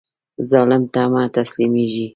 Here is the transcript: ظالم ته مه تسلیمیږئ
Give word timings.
ظالم 0.49 0.83
ته 0.93 1.01
مه 1.11 1.21
تسلیمیږئ 1.35 2.07